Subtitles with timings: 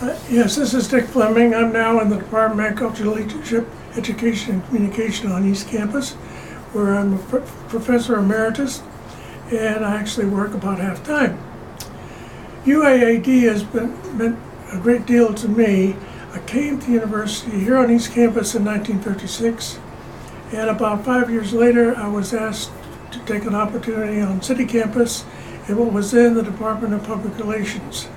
[0.00, 1.54] Uh, Yes, this is Dick Fleming.
[1.54, 3.66] I'm now in the Department of Agricultural Leadership,
[3.96, 6.12] Education and Communication on East Campus,
[6.72, 8.82] where I'm a pro- professor emeritus,
[9.50, 11.42] and I actually work about half-time.
[12.64, 14.38] UAAD has been, meant
[14.72, 15.96] a great deal to me.
[16.32, 19.80] I came to the university here on East Campus in 1956,
[20.52, 22.70] and about five years later, I was asked
[23.10, 25.24] to take an opportunity on city campus
[25.66, 28.08] in what was then the Department of Public Relations.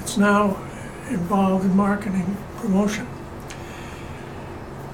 [0.00, 0.67] It's now
[1.08, 3.06] involved in marketing promotion.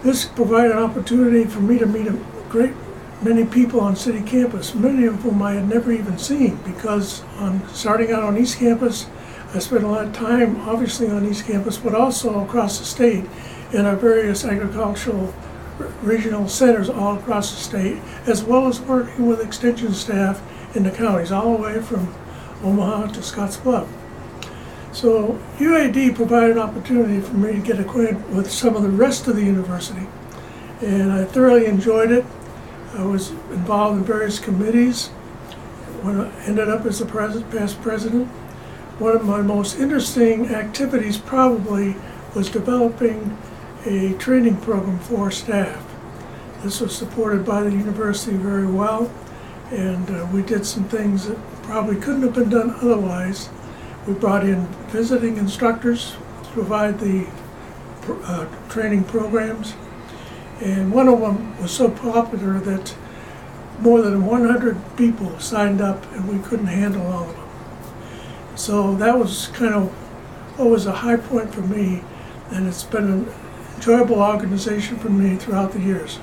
[0.03, 2.19] This provided an opportunity for me to meet a
[2.49, 2.75] great
[3.23, 7.67] many people on city campus, many of whom I had never even seen because on
[7.69, 9.07] starting out on East Campus,
[9.55, 13.25] I spent a lot of time obviously on East Campus, but also across the state
[13.73, 15.33] in our various agricultural
[16.03, 20.43] regional centers all across the state, as well as working with extension staff
[20.77, 22.15] in the counties, all the way from
[22.62, 23.89] Omaha to Scotts Bluff.
[24.95, 29.27] So UAD provided an opportunity for me to get acquainted with some of the rest
[29.27, 30.06] of the university,
[30.81, 32.25] and I thoroughly enjoyed it.
[32.95, 35.09] I was involved in various committees.
[36.03, 38.28] When I ended up as the pres- past president,
[39.00, 41.97] one of my most interesting activities probably
[42.37, 43.37] was developing
[43.87, 45.84] a training program for staff.
[46.62, 49.12] This was supported by the university very well,
[49.72, 53.50] and uh, we did some things that probably couldn't have been done otherwise.
[54.06, 57.27] We brought in visiting instructors to provide the
[58.08, 59.74] uh, training programs.
[60.60, 62.94] And one of them was so popular that
[63.80, 67.48] more than 100 people signed up and we couldn't handle all of them.
[68.56, 69.92] So that was kind of
[70.58, 72.02] always a high point for me
[72.50, 73.34] and it's been an
[73.75, 76.19] enjoyable organization for me throughout the years.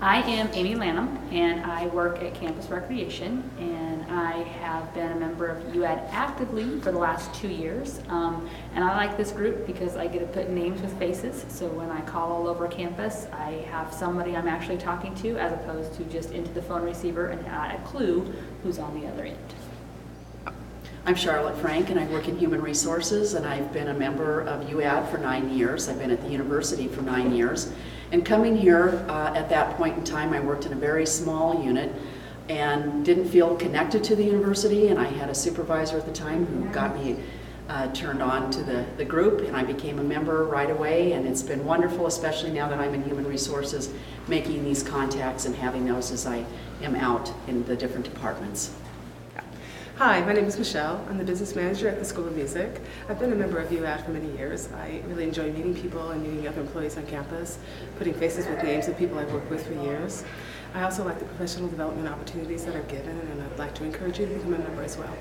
[0.00, 5.16] I am Amy Lanham, and I work at Campus Recreation, and I have been a
[5.16, 8.00] member of UAD actively for the last two years.
[8.10, 11.66] Um, and I like this group because I get to put names with faces, so
[11.68, 15.94] when I call all over campus, I have somebody I'm actually talking to as opposed
[15.94, 19.54] to just into the phone receiver and not a clue who's on the other end.
[21.06, 24.66] I'm Charlotte Frank, and I work in Human Resources, and I've been a member of
[24.66, 25.88] UAD for nine years.
[25.88, 27.72] I've been at the university for nine years.
[28.10, 31.62] And coming here, uh, at that point in time, I worked in a very small
[31.62, 31.92] unit
[32.48, 36.44] and didn't feel connected to the university, and I had a supervisor at the time
[36.44, 37.22] who got me
[37.68, 41.24] uh, turned on to the, the group, and I became a member right away, and
[41.24, 43.92] it's been wonderful, especially now that I'm in Human Resources,
[44.26, 46.44] making these contacts and having those as I
[46.82, 48.72] am out in the different departments.
[49.98, 51.02] Hi, my name is Michelle.
[51.08, 52.82] I'm the business manager at the School of Music.
[53.08, 54.68] I've been a member of UAD for many years.
[54.74, 57.58] I really enjoy meeting people and meeting other employees on campus,
[57.96, 60.22] putting faces with names of people I've worked with for years.
[60.74, 64.20] I also like the professional development opportunities that are given, and I'd like to encourage
[64.20, 65.16] you to become a member as well.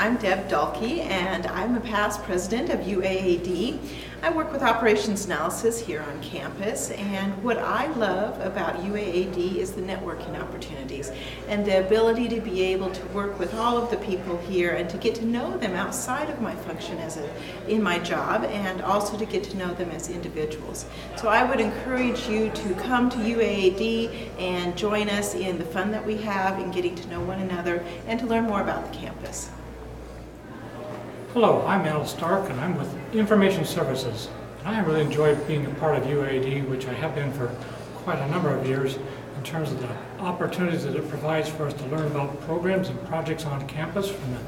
[0.00, 3.78] I'm Deb Dalkey, and I'm a past president of UAAD.
[4.22, 9.72] I work with operations analysis here on campus, and what I love about UAAD is
[9.72, 11.12] the networking opportunities
[11.48, 14.88] and the ability to be able to work with all of the people here and
[14.88, 17.30] to get to know them outside of my function as a
[17.68, 20.86] in my job, and also to get to know them as individuals.
[21.18, 25.90] So I would encourage you to come to UAAD and join us in the fun
[25.90, 28.96] that we have in getting to know one another and to learn more about the
[28.96, 29.50] campus.
[31.32, 34.28] Hello, I'm Al Stark and I'm with Information Services.
[34.64, 37.46] And I really enjoy being a part of UAD, which I have been for
[38.02, 38.98] quite a number of years,
[39.36, 39.88] in terms of the
[40.18, 44.32] opportunities that it provides for us to learn about programs and projects on campus from
[44.32, 44.40] the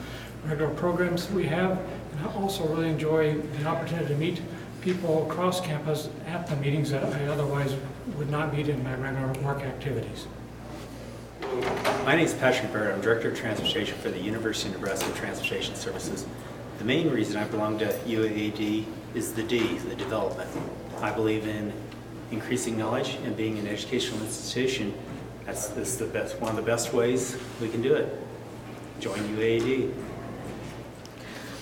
[0.49, 1.79] regular programs that we have.
[1.79, 4.43] And I also really enjoy the opportunity to meet
[4.81, 7.77] people across campus at the meetings that I otherwise
[8.19, 10.27] would not meet in my regular work activities.
[12.05, 12.93] My name is Patrick Bird.
[12.93, 16.27] I'm Director of Transportation for the University of Nebraska Transportation Services.
[16.83, 18.85] The main reason I belong to UAAD
[19.15, 20.51] is the D, the development.
[21.01, 21.73] I believe in
[22.33, 24.93] increasing knowledge and being an educational institution.
[25.47, 28.13] That's, that's the best, one of the best ways we can do it.
[28.99, 29.95] Join UAAD.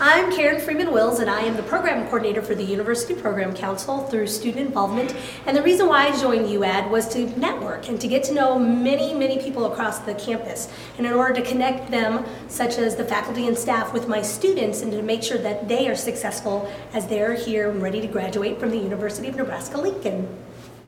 [0.02, 3.99] I'm Karen Freeman Wills, and I am the program coordinator for the University Program Council
[4.06, 5.14] through student involvement.
[5.44, 8.58] And the reason why I joined UAD was to network and to get to know
[8.58, 10.73] many, many people across the campus.
[10.97, 14.81] And in order to connect them, such as the faculty and staff, with my students,
[14.81, 18.58] and to make sure that they are successful as they're here and ready to graduate
[18.58, 20.35] from the University of Nebraska Lincoln.